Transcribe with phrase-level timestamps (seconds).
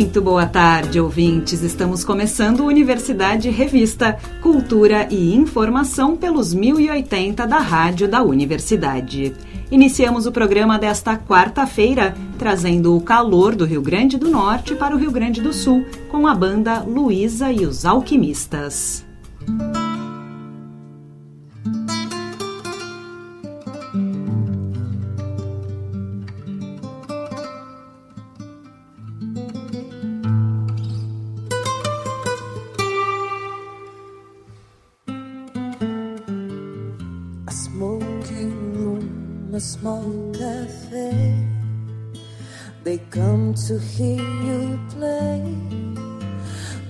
[0.00, 1.62] Muito boa tarde, ouvintes.
[1.62, 9.32] Estamos começando Universidade Revista, Cultura e Informação pelos 1080 da Rádio da Universidade.
[9.70, 14.98] Iniciamos o programa desta quarta-feira, trazendo o calor do Rio Grande do Norte para o
[14.98, 19.08] Rio Grande do Sul, com a banda Luísa e os Alquimistas.
[43.70, 45.54] To hear you play.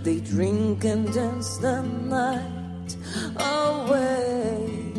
[0.02, 2.97] They drink and dance the night
[3.37, 4.95] away.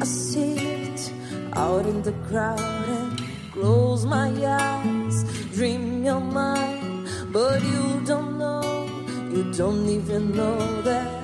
[0.00, 1.12] I sit
[1.54, 5.24] out in the crowd and close my eyes,
[5.56, 8.86] dream your mind, but you don't know,
[9.34, 11.19] you don't even know that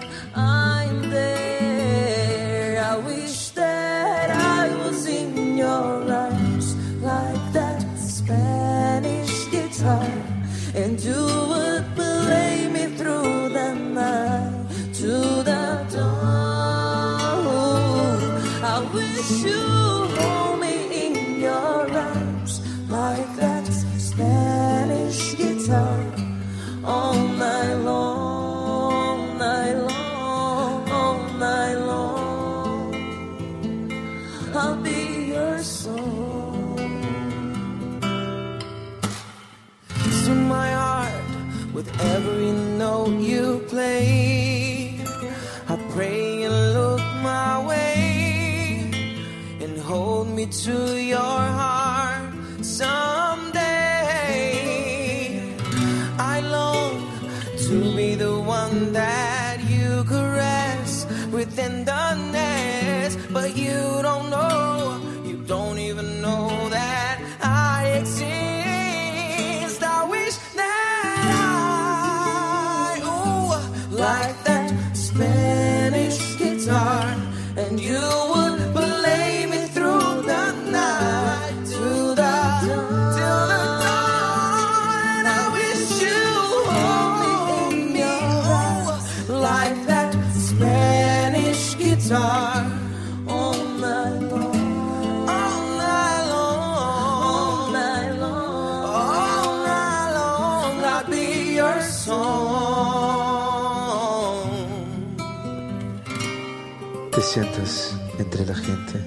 [107.36, 108.98] sientas entre la gente,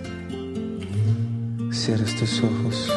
[1.72, 2.88] cierras tus ojos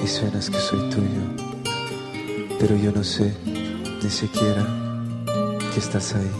[0.00, 1.24] y suenas que soy tuyo,
[2.60, 4.64] pero yo no sé ni siquiera
[5.72, 6.30] que estás ahí.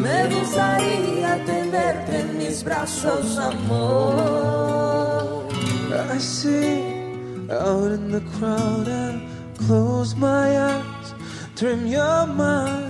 [0.00, 5.44] Me gustaría tenerte en mis brazos, amor.
[6.14, 6.80] I see
[7.50, 9.20] out in the crowd and
[9.66, 11.14] close my eyes,
[11.56, 12.85] dream your mind,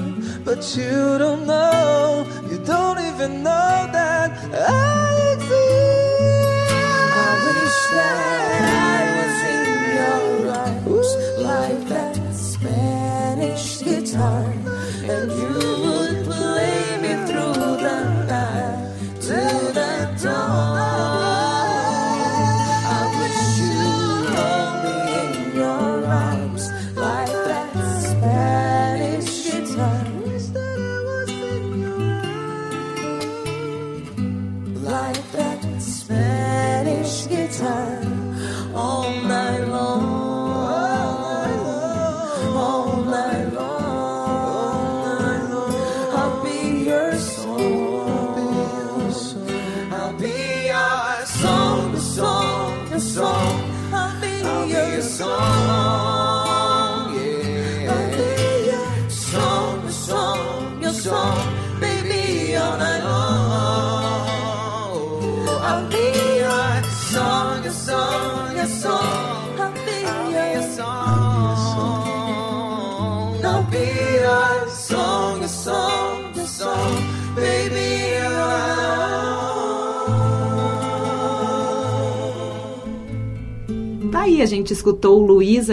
[0.46, 3.85] but you don't know, you don't even know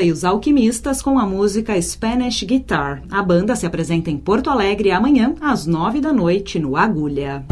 [0.01, 3.03] e os Alquimistas com a música Spanish Guitar.
[3.11, 7.45] A banda se apresenta em Porto Alegre amanhã, às nove da noite, no Agulha.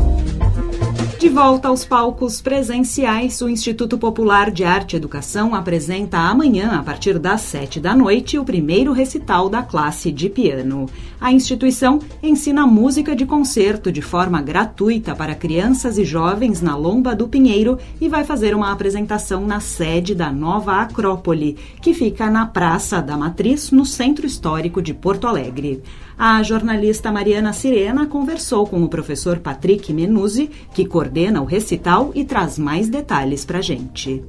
[1.21, 6.81] De volta aos palcos presenciais, o Instituto Popular de Arte e Educação apresenta amanhã, a
[6.81, 10.87] partir das sete da noite, o primeiro recital da classe de piano.
[11.19, 17.15] A instituição ensina música de concerto de forma gratuita para crianças e jovens na Lomba
[17.15, 22.47] do Pinheiro e vai fazer uma apresentação na sede da nova Acrópole, que fica na
[22.47, 25.83] Praça da Matriz, no Centro Histórico de Porto Alegre.
[26.17, 31.10] A jornalista Mariana Sirena conversou com o professor Patrick Menuzzi, que coordena
[31.41, 34.23] o recital e traz mais detalhes para a gente.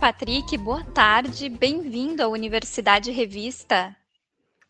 [0.00, 3.94] Patrick, boa tarde, bem-vindo à Universidade Revista.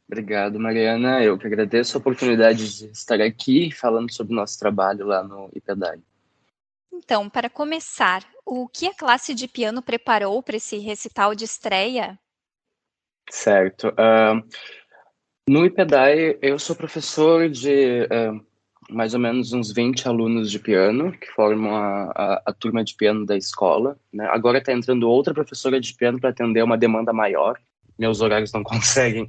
[0.06, 1.24] Obrigado, Mariana.
[1.24, 5.48] Eu que agradeço a oportunidade de estar aqui falando sobre o nosso trabalho lá no
[5.54, 5.98] IPEDAI.
[6.92, 12.18] Então, para começar, o que a classe de piano preparou para esse recital de estreia?
[13.30, 13.88] Certo.
[13.88, 14.46] Uh,
[15.48, 18.46] no IPEDAI, eu sou professor de uh,
[18.94, 22.94] mais ou menos uns 20 alunos de piano, que formam a, a, a turma de
[22.94, 23.98] piano da escola.
[24.12, 24.26] Né?
[24.30, 27.58] Agora está entrando outra professora de piano para atender uma demanda maior.
[27.98, 29.26] Meus horários não conseguem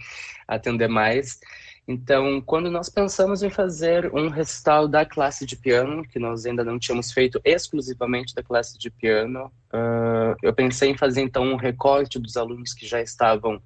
[0.47, 1.39] atender mais.
[1.87, 6.63] Então, quando nós pensamos em fazer um recital da classe de piano, que nós ainda
[6.63, 11.55] não tínhamos feito exclusivamente da classe de piano, uh, eu pensei em fazer então um
[11.55, 13.61] recorte dos alunos que já estavam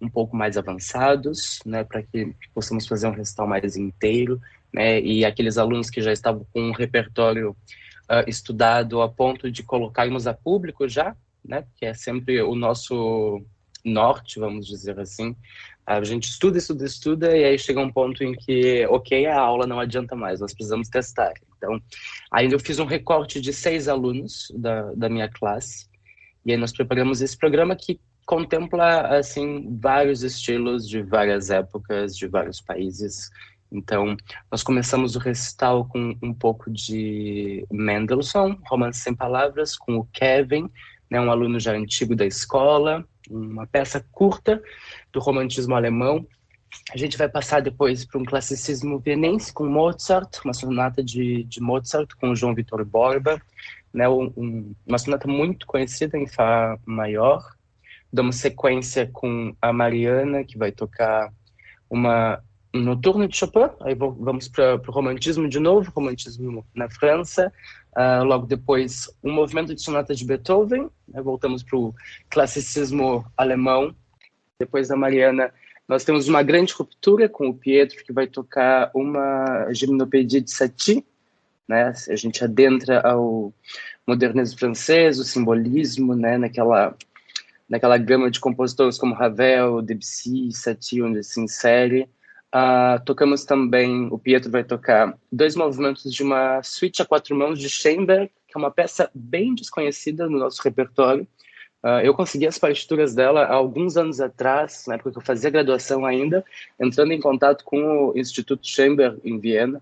[0.00, 4.40] um pouco mais avançados, né, para que possamos fazer um recital mais inteiro,
[4.72, 7.50] né, e aqueles alunos que já estavam com um repertório
[8.10, 13.42] uh, estudado a ponto de colocarmos a público já, né, que é sempre o nosso
[13.84, 15.34] norte, vamos dizer assim.
[15.86, 19.66] A gente estuda, estuda, estuda, e aí chega um ponto em que, ok, a aula
[19.66, 21.32] não adianta mais, nós precisamos testar.
[21.56, 21.80] Então,
[22.30, 25.88] aí eu fiz um recorte de seis alunos da, da minha classe,
[26.44, 32.28] e aí nós preparamos esse programa que contempla assim vários estilos de várias épocas, de
[32.28, 33.28] vários países.
[33.72, 34.16] Então,
[34.50, 40.68] nós começamos o recital com um pouco de Mendelssohn, Romance Sem Palavras, com o Kevin,
[41.08, 44.60] né, um aluno já antigo da escola, uma peça curta
[45.12, 46.26] do romantismo alemão.
[46.92, 51.60] A gente vai passar depois para um classicismo vienense com Mozart, uma sonata de, de
[51.60, 53.40] Mozart com João Vitor Borba,
[53.92, 57.44] né, um, uma sonata muito conhecida em Fá maior,
[58.12, 61.32] damos sequência com a Mariana, que vai tocar
[61.88, 67.52] uma um noturno de Chopin, aí vamos para o romantismo de novo, romantismo na França,
[67.96, 71.94] uh, logo depois um movimento de sonata de Beethoven, né, voltamos para o
[72.28, 73.94] classicismo alemão,
[74.58, 75.52] depois da Mariana
[75.88, 81.04] nós temos uma grande ruptura com o Pietro, que vai tocar uma gimnopedia de Satie,
[81.66, 83.52] né, a gente adentra ao
[84.06, 86.96] modernismo francês, o simbolismo, né, naquela
[87.68, 92.08] naquela gama de compositores como Ravel, Debussy, Satie, onde se insere.
[92.52, 97.58] Uh, tocamos também, o Pietro vai tocar dois movimentos de uma suíte a quatro mãos
[97.60, 101.26] de Schoenberg, que é uma peça bem desconhecida no nosso repertório.
[101.82, 105.48] Uh, eu consegui as partituras dela há alguns anos atrás, na época que eu fazia
[105.48, 106.44] graduação ainda,
[106.78, 109.80] entrando em contato com o Instituto Schoenberg em Viena,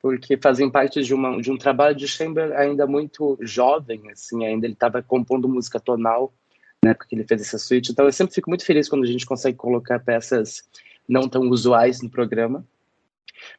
[0.00, 4.64] porque fazem parte de, uma, de um trabalho de Schoenberg ainda muito jovem, assim, ainda
[4.64, 6.32] ele estava compondo música tonal
[6.84, 7.90] na época que ele fez essa suíte.
[7.90, 10.62] Então eu sempre fico muito feliz quando a gente consegue colocar peças
[11.08, 12.64] não tão usuais no programa.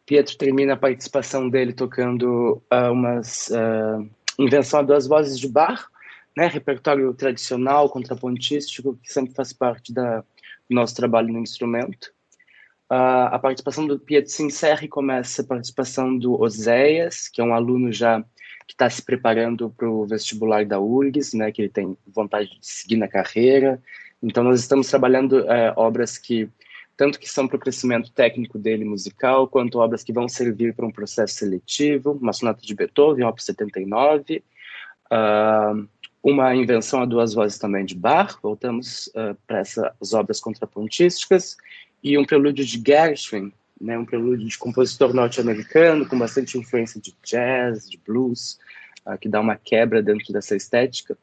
[0.05, 5.87] Pietro termina a participação dele tocando uh, umas uh, invenção a duas vozes de bar,
[6.35, 12.11] né, repertório tradicional, contrapontístico, que sempre faz parte da, do nosso trabalho no instrumento.
[12.89, 17.43] Uh, a participação do Pietro se encerra e começa a participação do Oséias, que é
[17.43, 18.23] um aluno já
[18.67, 22.67] que está se preparando para o vestibular da URGS, né, que ele tem vontade de
[22.67, 23.81] seguir na carreira.
[24.21, 26.49] Então, nós estamos trabalhando é, obras que,
[26.97, 30.85] tanto que são para o crescimento técnico dele musical, quanto obras que vão servir para
[30.85, 33.41] um processo seletivo, uma sonata de Beethoven, Op.
[33.41, 34.43] 79,
[35.11, 35.87] uh,
[36.23, 41.55] uma invenção a duas vozes também de Bach, voltamos uh, para essas obras contrapontísticas,
[42.03, 47.15] e um prelúdio de Gershwin, né, um prelúdio de compositor norte-americano com bastante influência de
[47.23, 48.57] jazz, de blues,
[49.05, 51.15] uh, que dá uma quebra dentro dessa estética.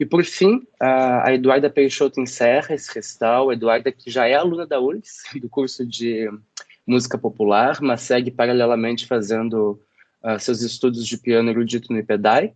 [0.00, 3.50] E por fim, a Eduarda Peixoto encerra esse recital.
[3.50, 6.26] A Eduarda, que já é aluna da URGS, do curso de
[6.86, 9.78] música popular, mas segue paralelamente fazendo
[10.24, 12.54] uh, seus estudos de piano erudito no IPEDAI,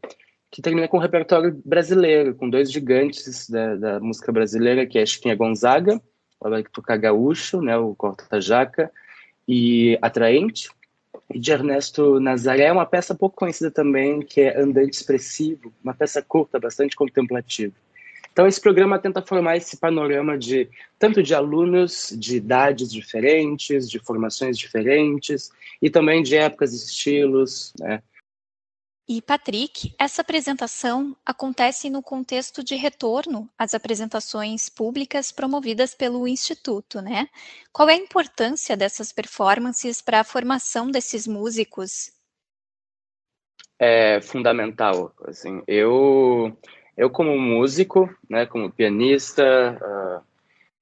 [0.50, 5.04] que termina com um repertório brasileiro, com dois gigantes da, da música brasileira, que é
[5.04, 6.00] Chiquinha Gonzaga,
[6.40, 8.90] ela vai tocar gaúcho, né, o Corta Jaca,
[9.46, 10.70] e atraente.
[11.34, 16.58] De Ernesto Nazaré, uma peça pouco conhecida também, que é Andante Expressivo, uma peça curta,
[16.58, 17.72] bastante contemplativa.
[18.32, 20.68] Então, esse programa tenta formar esse panorama de
[20.98, 27.72] tanto de alunos de idades diferentes, de formações diferentes, e também de épocas e estilos,
[27.78, 28.02] né?
[29.06, 37.02] E, Patrick, essa apresentação acontece no contexto de retorno às apresentações públicas promovidas pelo Instituto,
[37.02, 37.28] né?
[37.70, 42.12] Qual é a importância dessas performances para a formação desses músicos?
[43.78, 46.56] É fundamental, assim, eu,
[46.96, 49.44] eu como músico, né, como pianista,
[49.82, 50.24] uh,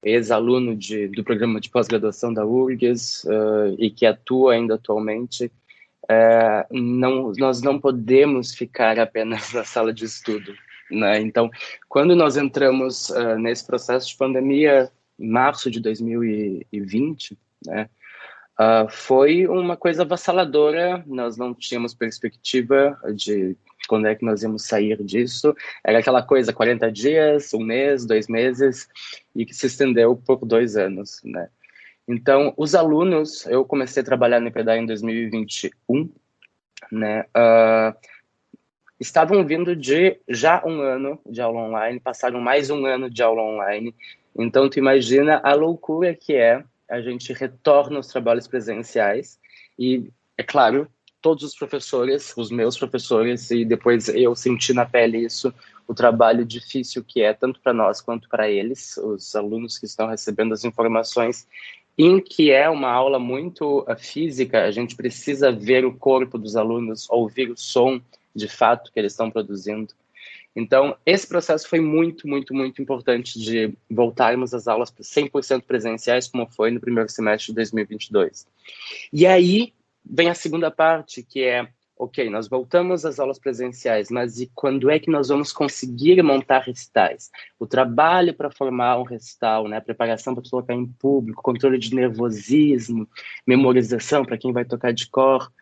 [0.03, 0.79] ex-aluno
[1.13, 5.51] do programa de pós-graduação da URGS uh, e que atua ainda atualmente,
[6.09, 10.55] é, não, nós não podemos ficar apenas na sala de estudo.
[10.91, 11.21] Né?
[11.21, 11.51] Então,
[11.89, 17.89] quando nós entramos uh, nesse processo de pandemia, em março de 2020, né,
[18.61, 23.57] uh, foi uma coisa avassaladora, nós não tínhamos perspectiva de
[23.89, 25.55] quando é que nós íamos sair disso.
[25.83, 28.89] Era aquela coisa, 40 dias, um mês, dois meses,
[29.35, 31.49] e que se estendeu por dois anos, né?
[32.07, 36.11] Então, os alunos, eu comecei a trabalhar no IPDA em 2021,
[36.91, 37.25] né?
[37.37, 37.97] Uh,
[38.99, 43.43] estavam vindo de já um ano de aula online, passaram mais um ano de aula
[43.43, 43.95] online.
[44.37, 49.41] Então, tu imagina a loucura que é a gente retorna aos trabalhos presenciais
[49.79, 50.87] e, é claro,
[51.23, 55.55] todos os professores, os meus professores, e depois eu senti na pele isso,
[55.87, 60.09] o trabalho difícil que é, tanto para nós quanto para eles, os alunos que estão
[60.09, 61.47] recebendo as informações
[62.05, 66.57] em que é uma aula muito uh, física, a gente precisa ver o corpo dos
[66.57, 68.01] alunos, ouvir o som
[68.35, 69.95] de fato que eles estão produzindo.
[70.55, 76.47] Então, esse processo foi muito, muito, muito importante de voltarmos às aulas 100% presenciais, como
[76.47, 78.47] foi no primeiro semestre de 2022.
[79.13, 79.73] E aí
[80.05, 81.69] vem a segunda parte, que é
[82.03, 86.59] ok, nós voltamos às aulas presenciais, mas e quando é que nós vamos conseguir montar
[86.59, 87.31] recitais?
[87.61, 91.95] O trabalho para formar um recital, né, a preparação para tocar em público, controle de
[91.95, 93.09] nervosismo,
[93.47, 95.53] memorização para quem vai tocar de cor.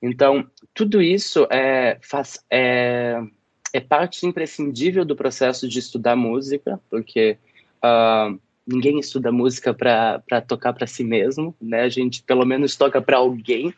[0.00, 3.20] Então, tudo isso é, faz, é,
[3.72, 7.36] é parte imprescindível do processo de estudar música, porque
[7.84, 11.82] uh, ninguém estuda música para tocar para si mesmo, né?
[11.82, 13.74] A gente pelo menos toca para alguém.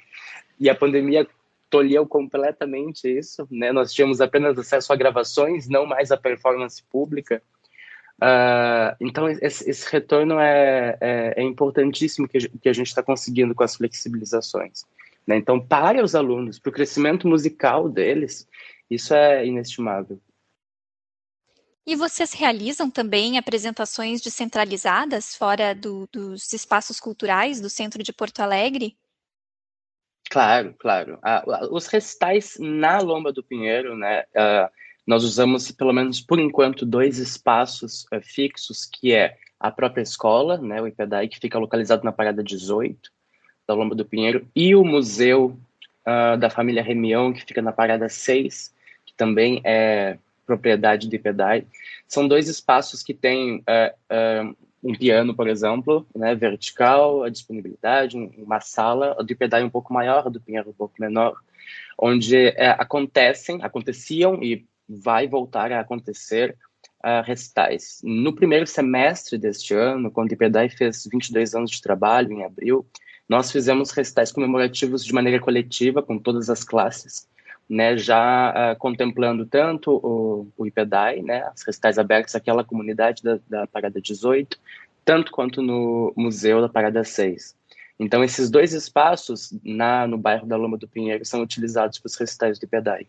[0.58, 1.26] E a pandemia
[1.70, 3.72] tolheu completamente isso, né?
[3.72, 7.40] Nós tínhamos apenas acesso a gravações, não mais a performance pública.
[8.20, 13.54] Uh, então, esse, esse retorno é, é, é, importantíssimo que, que a gente está conseguindo
[13.54, 14.84] com as flexibilizações.
[15.26, 15.36] Né?
[15.36, 18.46] Então, para os alunos, para o crescimento musical deles,
[18.90, 20.20] isso é inestimável.
[21.86, 28.40] E vocês realizam também apresentações descentralizadas fora do, dos espaços culturais do centro de Porto
[28.40, 28.96] Alegre?
[30.30, 31.18] Claro, claro.
[31.22, 34.70] Ah, os recitais na Lomba do Pinheiro, né, uh,
[35.04, 40.56] nós usamos, pelo menos por enquanto, dois espaços uh, fixos, que é a própria escola,
[40.56, 43.10] né, o IPEDAI, que fica localizado na parada 18
[43.66, 45.58] da Lomba do Pinheiro, e o Museu
[46.06, 48.72] uh, da Família Remião, que fica na parada 6,
[49.04, 51.66] que também é propriedade do IPEDAI.
[52.06, 53.64] São dois espaços que têm
[54.82, 60.26] um piano, por exemplo, né, vertical, a disponibilidade, uma sala, a do um pouco maior,
[60.26, 61.37] a do Pinheiro um pouco menor,
[61.99, 66.56] onde é, acontecem, aconteciam e vai voltar a acontecer
[67.04, 68.00] uh, recitais.
[68.02, 72.87] No primeiro semestre deste ano, quando o IPEDAI fez 22 anos de trabalho, em abril,
[73.28, 77.28] nós fizemos recitais comemorativos de maneira coletiva, com todas as classes,
[77.70, 83.38] né, já uh, contemplando tanto o, o IPEDAI, né, as recitais abertas àquela comunidade da,
[83.48, 84.58] da Parada 18,
[85.04, 87.54] tanto quanto no Museu da Parada 6.
[87.96, 92.16] Então, esses dois espaços na, no bairro da Loma do Pinheiro são utilizados para os
[92.16, 93.06] recitais do IPEDAI.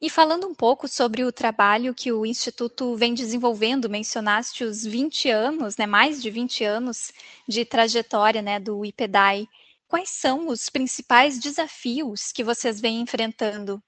[0.00, 5.28] E falando um pouco sobre o trabalho que o Instituto vem desenvolvendo, mencionaste os 20
[5.28, 7.10] anos, né, mais de 20 anos
[7.48, 9.48] de trajetória né, do IPEDAI
[9.88, 13.82] quais são os principais desafios que vocês vêm enfrentando?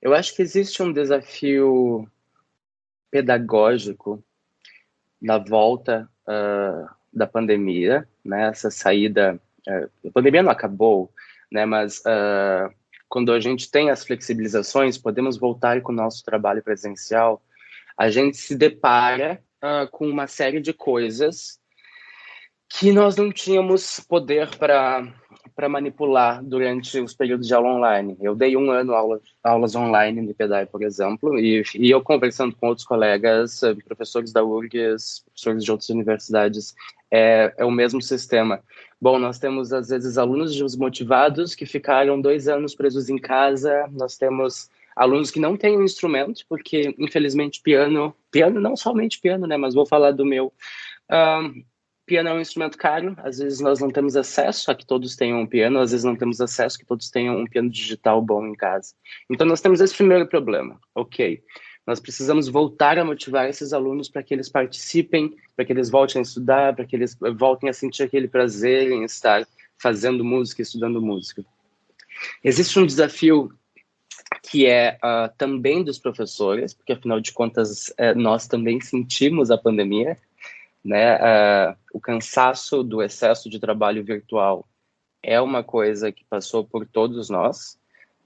[0.00, 2.08] Eu acho que existe um desafio
[3.10, 4.22] pedagógico
[5.20, 8.48] na volta uh, da pandemia, né?
[8.48, 11.12] Essa saída, uh, a pandemia não acabou,
[11.50, 11.64] né?
[11.64, 12.74] Mas uh,
[13.08, 17.42] quando a gente tem as flexibilizações, podemos voltar com o nosso trabalho presencial.
[17.96, 19.42] A gente se depara
[19.92, 21.60] com uma série de coisas
[22.78, 28.16] que nós não tínhamos poder para manipular durante os períodos de aula online.
[28.20, 32.56] Eu dei um ano aula, aulas online no IPEDAI, por exemplo, e, e eu conversando
[32.56, 36.74] com outros colegas, eh, professores da URGS, professores de outras universidades,
[37.10, 38.60] é, é o mesmo sistema.
[39.00, 44.16] Bom, nós temos às vezes alunos desmotivados que ficaram dois anos presos em casa, nós
[44.16, 49.56] temos alunos que não têm um instrumento, porque infelizmente piano, piano não somente piano, né,
[49.56, 50.52] mas vou falar do meu.
[51.10, 51.62] Um,
[52.06, 55.40] piano é um instrumento caro, às vezes nós não temos acesso a que todos tenham
[55.40, 58.46] um piano, às vezes não temos acesso a que todos tenham um piano digital bom
[58.46, 58.94] em casa.
[59.30, 60.80] Então nós temos esse primeiro problema.
[60.94, 61.42] Ok,
[61.86, 66.20] nós precisamos voltar a motivar esses alunos para que eles participem, para que eles voltem
[66.20, 69.46] a estudar, para que eles voltem a sentir aquele prazer em estar
[69.78, 71.44] fazendo música, estudando música.
[72.44, 73.52] Existe um desafio
[74.42, 79.58] que é uh, também dos professores, porque afinal de contas uh, nós também sentimos a
[79.58, 80.16] pandemia,
[80.84, 81.16] né?
[81.16, 84.66] Uh, o cansaço do excesso de trabalho virtual
[85.22, 87.78] é uma coisa que passou por todos nós.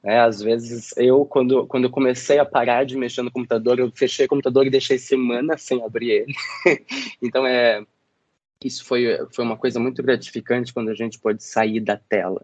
[0.02, 0.20] Né?
[0.20, 4.28] Às vezes eu, quando quando comecei a parar de mexer no computador, eu fechei o
[4.28, 6.34] computador e deixei semana sem abrir ele.
[7.20, 7.84] então é
[8.64, 12.42] isso foi foi uma coisa muito gratificante quando a gente pode sair da tela.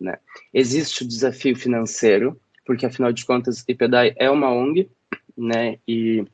[0.00, 0.16] Né?
[0.54, 4.88] Existe o desafio financeiro, porque afinal de contas, IPEDAI é uma ONG,
[5.36, 6.24] né, e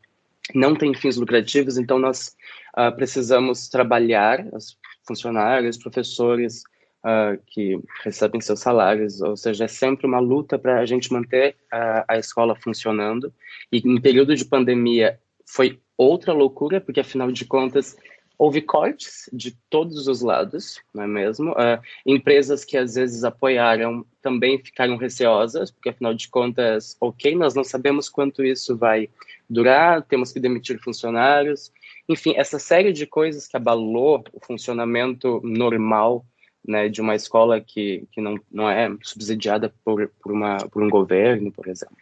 [0.54, 2.36] não tem fins lucrativos, então nós
[2.76, 6.62] uh, precisamos trabalhar, os funcionários, professores
[7.04, 11.56] uh, que recebem seus salários, ou seja, é sempre uma luta para a gente manter
[11.72, 13.32] uh, a escola funcionando,
[13.72, 17.96] e em período de pandemia foi outra loucura, porque afinal de contas
[18.38, 21.52] houve cortes de todos os lados, não é mesmo?
[21.52, 27.54] Uh, empresas que às vezes apoiaram também ficaram receosas, porque afinal de contas, ok, nós
[27.54, 29.08] não sabemos quanto isso vai
[29.48, 31.72] durar, temos que demitir funcionários,
[32.08, 36.24] enfim, essa série de coisas que abalou o funcionamento normal
[36.66, 40.90] né, de uma escola que, que não, não é subsidiada por, por, uma, por um
[40.90, 41.96] governo, por exemplo.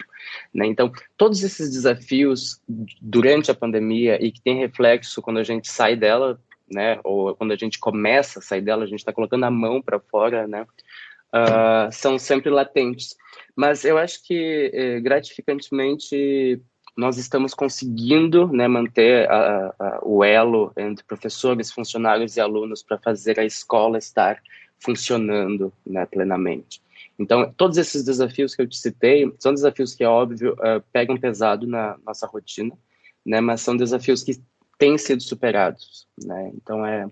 [0.52, 0.66] Né?
[0.66, 2.60] Então, todos esses desafios
[3.00, 7.52] durante a pandemia e que tem reflexo quando a gente sai dela, né, ou quando
[7.52, 10.62] a gente começa a sair dela, a gente está colocando a mão para fora, né,
[10.62, 13.14] uh, são sempre latentes.
[13.54, 16.60] Mas eu acho que, eh, gratificantemente,
[16.96, 22.98] nós estamos conseguindo né, manter a, a, o elo entre professores, funcionários e alunos para
[22.98, 24.40] fazer a escola estar
[24.78, 26.82] funcionando né, plenamente.
[27.18, 31.16] Então, todos esses desafios que eu te citei são desafios que, é óbvio, uh, pegam
[31.16, 32.76] pesado na nossa rotina,
[33.24, 34.40] né, mas são desafios que
[34.78, 36.06] têm sido superados.
[36.22, 36.52] Né?
[36.54, 37.08] Então, é,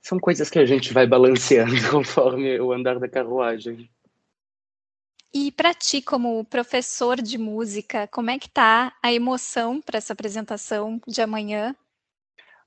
[0.00, 3.88] são coisas que a gente vai balanceando conforme o andar da carruagem.
[5.34, 10.12] E para ti, como professor de música, como é que tá a emoção para essa
[10.12, 11.74] apresentação de amanhã?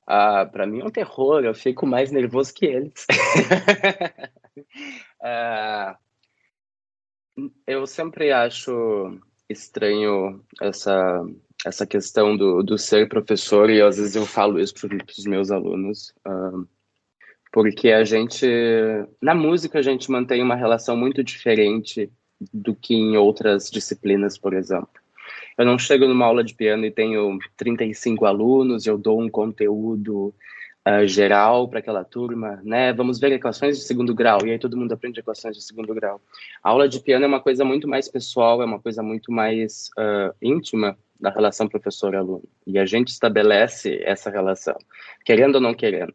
[0.05, 3.07] Ah, para mim é um terror, eu fico mais nervoso que eles.
[5.23, 5.97] ah,
[7.65, 9.17] eu sempre acho
[9.49, 11.25] estranho essa,
[11.65, 15.51] essa questão do, do ser professor, e às vezes eu falo isso para os meus
[15.51, 16.67] alunos, uh,
[17.53, 18.45] porque a gente,
[19.21, 22.11] na música, a gente mantém uma relação muito diferente
[22.53, 24.89] do que em outras disciplinas, por exemplo.
[25.57, 30.33] Eu não chego numa aula de piano e tenho 35 alunos, eu dou um conteúdo
[30.87, 32.93] uh, geral para aquela turma, né?
[32.93, 36.21] Vamos ver equações de segundo grau, e aí todo mundo aprende equações de segundo grau.
[36.63, 39.89] A aula de piano é uma coisa muito mais pessoal, é uma coisa muito mais
[39.97, 42.43] uh, íntima da relação professor-aluno.
[42.65, 44.77] E a gente estabelece essa relação,
[45.25, 46.13] querendo ou não querendo.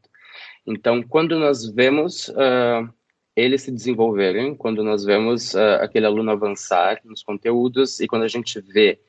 [0.64, 2.88] Então, quando nós vemos uh,
[3.34, 8.28] eles se desenvolverem, quando nós vemos uh, aquele aluno avançar nos conteúdos e quando a
[8.28, 9.00] gente vê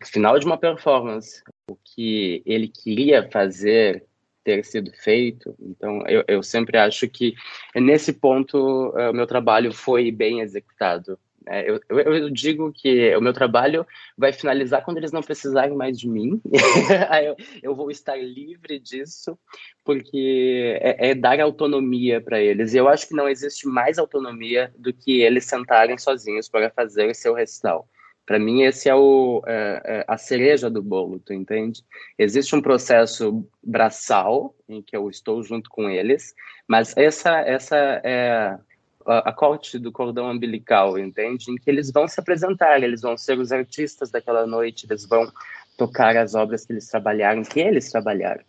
[0.00, 4.04] no final de uma performance o que ele queria fazer
[4.44, 5.56] ter sido feito.
[5.58, 7.34] Então, eu, eu sempre acho que
[7.74, 11.18] nesse ponto uh, meu trabalho foi bem executado.
[11.46, 15.98] É, eu, eu, digo que o meu trabalho vai finalizar quando eles não precisarem mais
[15.98, 16.40] de mim.
[17.24, 19.38] eu, eu, vou estar livre disso,
[19.84, 22.72] porque é, é dar autonomia para eles.
[22.72, 27.14] E eu acho que não existe mais autonomia do que eles sentarem sozinhos para fazer
[27.14, 27.88] seu recital.
[28.26, 31.84] Para mim, esse é, o, é, é, a cereja do bolo, tu entende?
[32.18, 36.34] Existe um processo braçal, em que eu estou junto com eles,
[36.66, 38.58] mas essa, essa é
[39.06, 41.50] a, corte do cordão umbilical, entende?
[41.50, 45.30] Em que eles vão se apresentar, eles vão ser os artistas daquela noite, eles vão
[45.76, 48.42] tocar as obras que eles trabalharam, que eles trabalharam,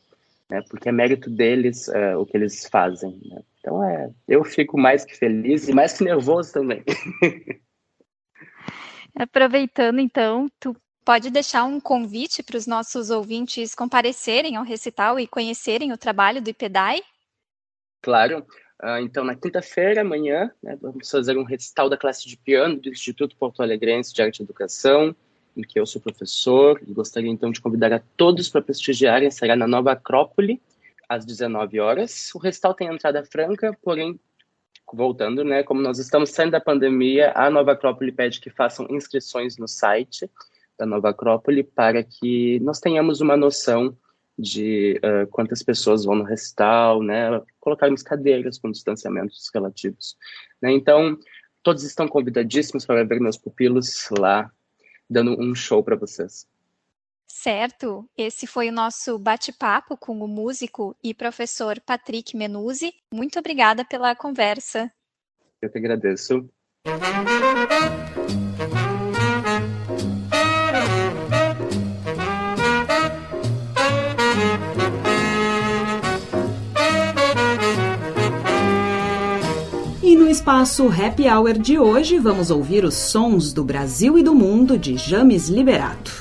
[0.50, 0.62] né?
[0.70, 3.20] Porque é mérito deles é, o que eles fazem.
[3.26, 3.42] Né?
[3.60, 6.84] Então é, eu fico mais que feliz e mais que nervoso também.
[9.18, 15.28] Aproveitando então, tu pode deixar um convite para os nossos ouvintes comparecerem ao recital e
[15.28, 17.02] conhecerem o trabalho do IPEDAI?
[18.02, 18.46] Claro.
[18.84, 22.90] Uh, então, na quinta-feira, amanhã, né, vamos fazer um recital da classe de piano do
[22.90, 25.16] Instituto Porto Alegrense de Arte e Educação,
[25.56, 29.32] em que eu sou professor, e gostaria então de convidar a todos para prestigiarem.
[29.32, 30.62] Será na Nova Acrópole,
[31.08, 32.34] às 19 horas.
[32.36, 34.20] O recital tem entrada franca, porém
[34.94, 39.58] voltando, né, como nós estamos saindo da pandemia, a Nova Acrópole pede que façam inscrições
[39.58, 40.30] no site
[40.78, 43.98] da Nova Acrópole para que nós tenhamos uma noção
[44.38, 50.18] de uh, quantas pessoas vão no recital, né, colocarmos cadeiras com distanciamentos relativos.
[50.62, 50.72] Né?
[50.72, 51.18] Então,
[51.64, 54.52] todos estão convidadíssimos para ver meus pupilos lá,
[55.10, 56.48] dando um show para vocês.
[57.28, 62.94] Certo, esse foi o nosso bate-papo com o músico e professor Patrick Menuzzi.
[63.14, 64.92] Muito obrigada pela conversa.
[65.62, 66.50] Eu que agradeço.
[80.56, 84.96] Espaço Happy Hour de hoje, vamos ouvir os sons do Brasil e do mundo de
[84.96, 86.15] James Liberato.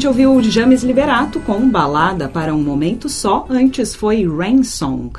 [0.00, 5.10] Gente ouviu James Liberato com Balada para um Momento Só, antes foi Rain Song.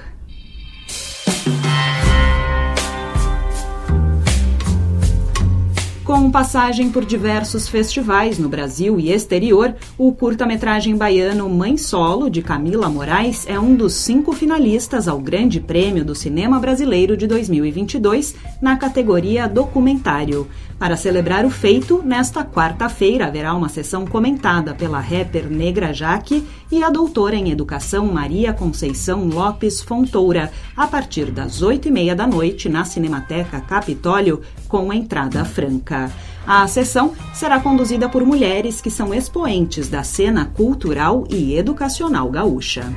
[6.32, 12.90] Passagem por diversos festivais no Brasil e exterior, o curta-metragem baiano Mãe Solo, de Camila
[12.90, 18.78] Moraes, é um dos cinco finalistas ao Grande Prêmio do Cinema Brasileiro de 2022 na
[18.78, 20.48] categoria Documentário.
[20.80, 26.82] Para celebrar o feito, nesta quarta-feira haverá uma sessão comentada pela rapper Negra Jaque e
[26.82, 32.26] a doutora em Educação Maria Conceição Lopes Fontoura, a partir das oito e meia da
[32.26, 36.10] noite na Cinemateca Capitólio, com entrada franca.
[36.46, 42.92] A sessão será conduzida por mulheres que são expoentes da cena cultural e educacional gaúcha.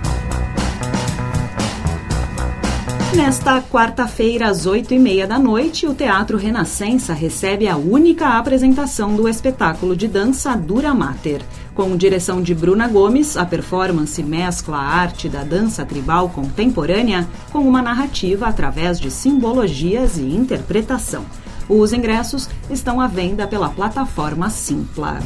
[3.15, 9.15] Nesta quarta-feira, às oito e meia da noite, o Teatro Renascença recebe a única apresentação
[9.15, 11.41] do espetáculo de dança Dura Mater.
[11.77, 17.61] Com direção de Bruna Gomes, a performance mescla a arte da dança tribal contemporânea com
[17.61, 21.25] uma narrativa através de simbologias e interpretação.
[21.69, 25.19] Os ingressos estão à venda pela plataforma Simpla.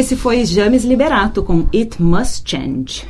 [0.00, 3.06] Esse foi James Liberato com It Must Change.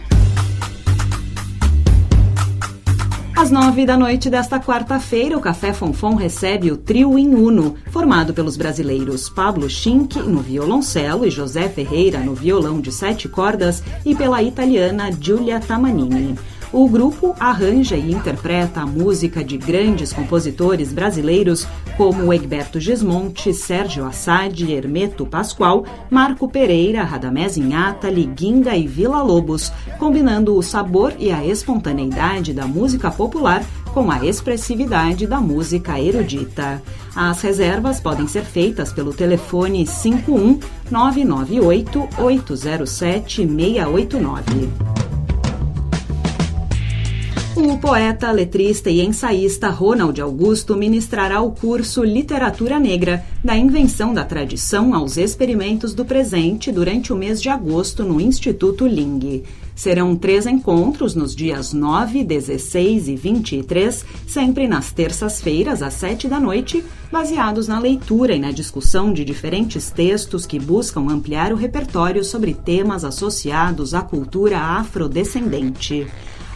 [3.36, 8.34] Às nove da noite desta quarta-feira, o Café Fonfon recebe o trio em Uno, formado
[8.34, 14.12] pelos brasileiros Pablo Schink no violoncelo e José Ferreira no violão de sete cordas e
[14.12, 16.36] pela italiana Giulia Tamanini.
[16.72, 21.66] O grupo arranja e interpreta a música de grandes compositores brasileiros
[22.00, 29.70] como Egberto Gismonti, Sérgio Assad, Hermeto Pascoal, Marco Pereira, Radamés Inhata, Liguinga e Vila Lobos,
[29.98, 36.82] combinando o sabor e a espontaneidade da música popular com a expressividade da música erudita.
[37.14, 40.58] As reservas podem ser feitas pelo telefone 51
[40.90, 44.89] 998 807 689.
[47.62, 54.24] O poeta, letrista e ensaísta Ronald Augusto ministrará o curso Literatura Negra, da invenção da
[54.24, 59.42] tradição aos experimentos do presente durante o mês de agosto no Instituto Ling.
[59.74, 66.40] Serão três encontros nos dias 9, 16 e 23, sempre nas terças-feiras, às sete da
[66.40, 66.82] noite,
[67.12, 72.54] baseados na leitura e na discussão de diferentes textos que buscam ampliar o repertório sobre
[72.54, 76.06] temas associados à cultura afrodescendente.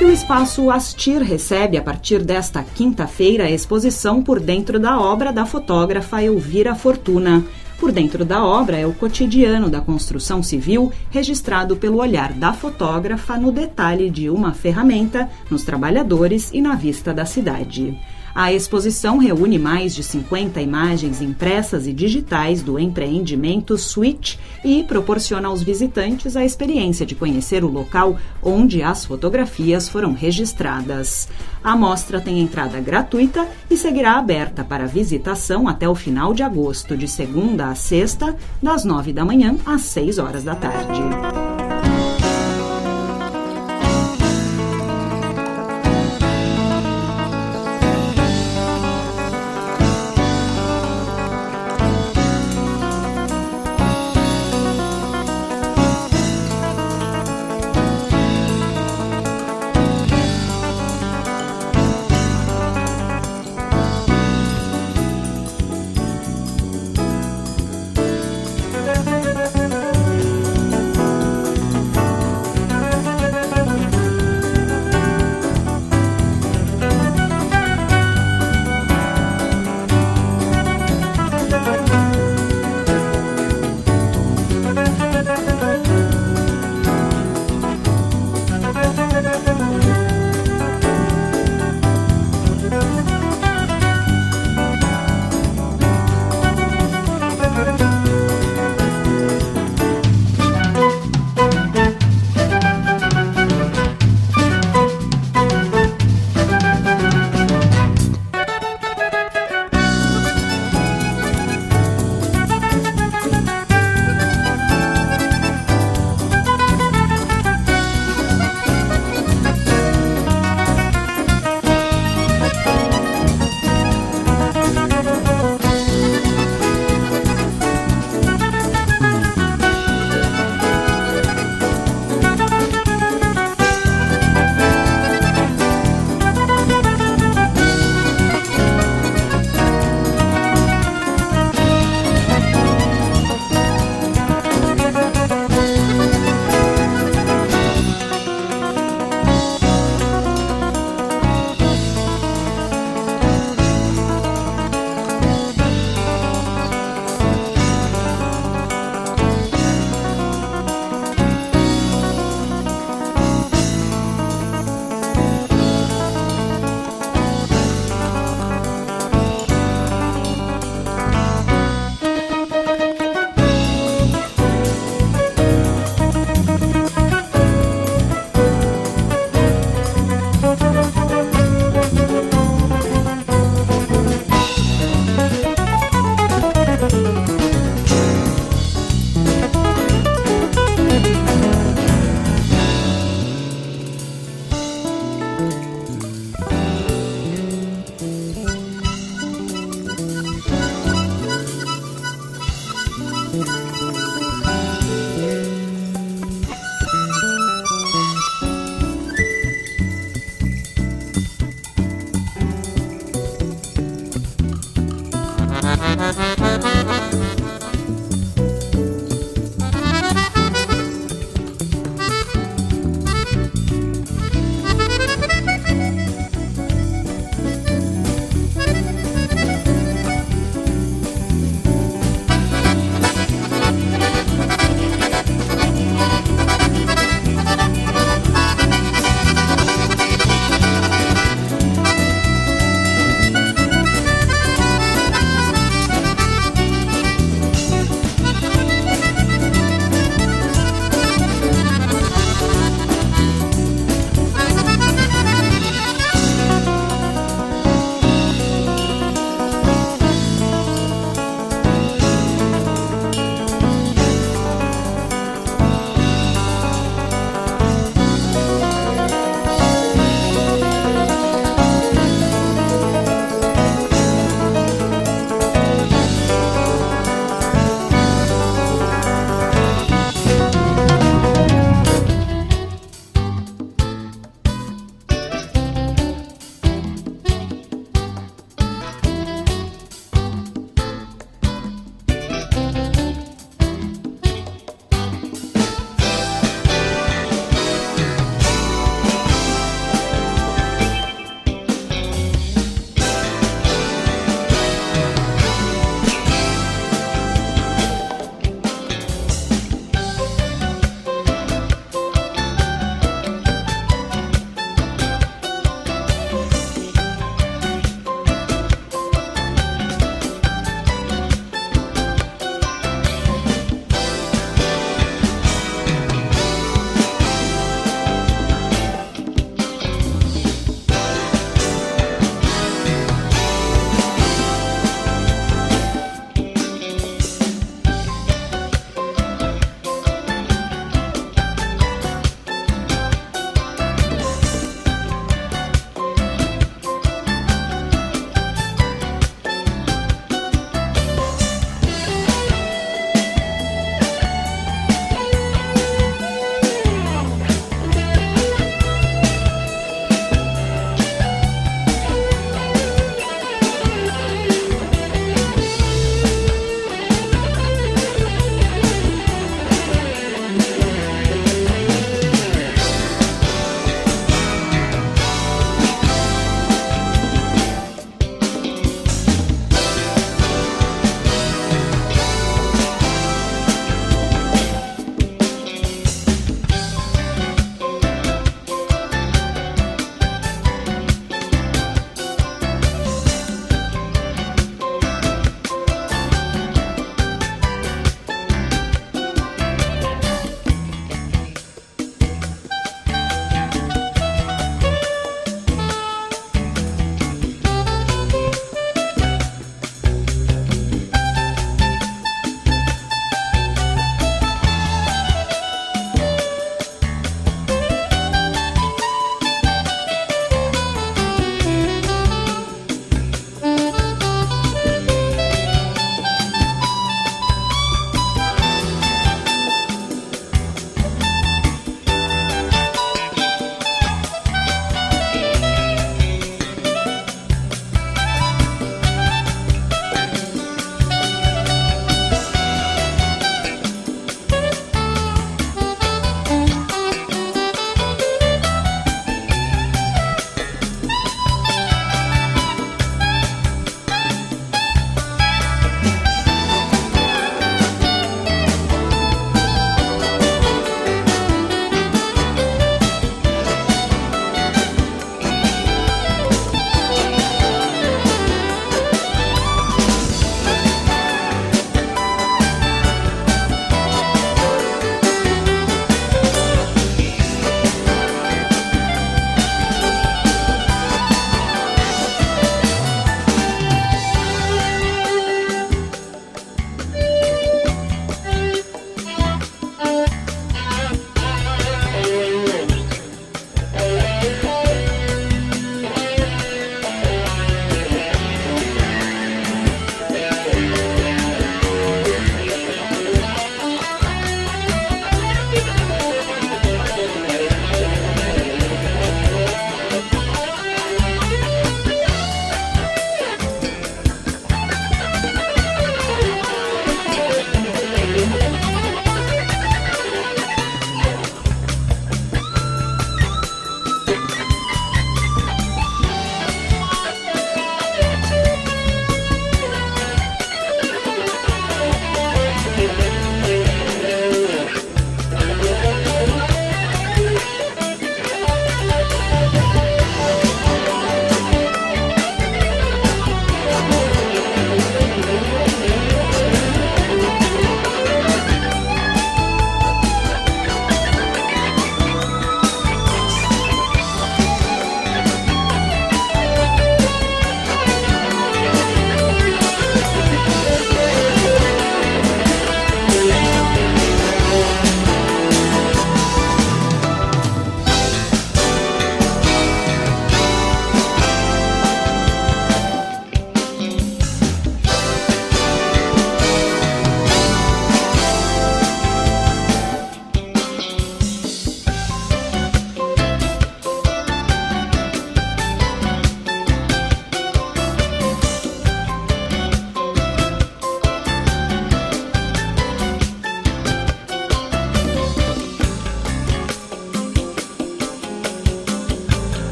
[0.00, 5.32] E o espaço Astir recebe, a partir desta quinta-feira, a exposição por dentro da obra
[5.32, 7.44] da fotógrafa Elvira Fortuna.
[7.78, 13.38] Por dentro da obra é o cotidiano da construção civil, registrado pelo olhar da fotógrafa
[13.38, 17.96] no detalhe de uma ferramenta, nos trabalhadores e na vista da cidade.
[18.38, 25.48] A exposição reúne mais de 50 imagens impressas e digitais do empreendimento Switch e proporciona
[25.48, 31.28] aos visitantes a experiência de conhecer o local onde as fotografias foram registradas.
[31.64, 36.96] A mostra tem entrada gratuita e seguirá aberta para visitação até o final de agosto,
[36.96, 41.47] de segunda a sexta, das nove da manhã às seis horas da tarde.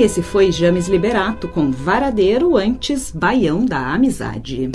[0.00, 4.70] E esse foi James Liberato com Varadeiro antes Baião da Amizade.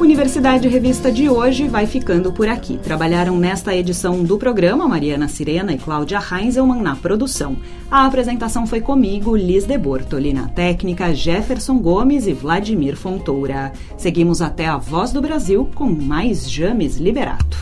[0.00, 2.78] Universidade Revista de hoje vai ficando por aqui.
[2.78, 7.56] Trabalharam nesta edição do programa Mariana Sirena e Cláudia Heinzelmann na produção.
[7.88, 13.72] A apresentação foi comigo, Liz de Bortoli, na técnica, Jefferson Gomes e Vladimir Fontoura.
[13.96, 17.56] Seguimos até a Voz do Brasil com mais James Liberato.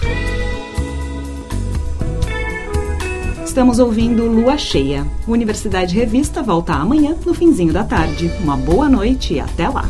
[3.52, 5.06] Estamos ouvindo Lua Cheia.
[5.28, 8.32] Universidade Revista volta amanhã, no finzinho da tarde.
[8.42, 9.84] Uma boa noite e até lá!